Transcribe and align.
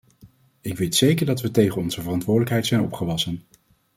Ik 0.61 0.77
weet 0.77 0.95
zeker 0.95 1.25
dat 1.25 1.41
we 1.41 1.51
tegen 1.51 1.81
onze 1.81 2.01
verantwoordelijkheid 2.01 2.65
zijn 2.65 2.81
opgewassen. 2.81 3.43